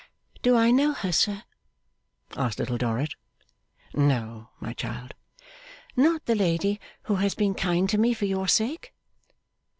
[0.41, 1.43] 'Do I know her, sir?'
[2.35, 3.13] asked Little Dorrit.
[3.93, 5.13] 'No, my child.'
[5.95, 8.95] 'Not the lady who has been kind to me for your sake?